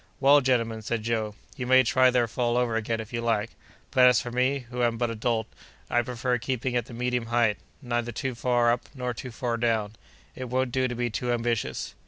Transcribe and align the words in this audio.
"Well, 0.19 0.41
gentlemen," 0.41 0.81
said 0.81 1.03
Joe, 1.03 1.35
"you 1.55 1.67
may 1.67 1.83
try 1.83 2.09
their 2.09 2.27
fall 2.27 2.57
over 2.57 2.75
again, 2.75 2.99
if 2.99 3.13
you 3.13 3.21
like; 3.21 3.51
but, 3.91 4.07
as 4.07 4.19
for 4.19 4.31
me, 4.31 4.65
who 4.71 4.81
am 4.81 4.97
but 4.97 5.11
a 5.11 5.15
dolt, 5.15 5.45
I 5.91 6.01
prefer 6.01 6.39
keeping 6.39 6.75
at 6.75 6.87
the 6.87 6.93
medium 6.95 7.27
height—neither 7.27 8.11
too 8.11 8.33
far 8.33 8.71
up, 8.71 8.89
nor 8.95 9.13
too 9.13 9.31
low 9.39 9.57
down. 9.57 9.95
It 10.35 10.49
won't 10.49 10.71
do 10.71 10.87
to 10.87 10.95
be 10.95 11.11
too 11.11 11.31
ambitious." 11.31 11.93